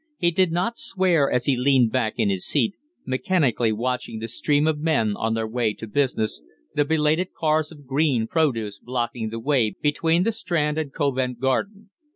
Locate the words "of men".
4.65-5.15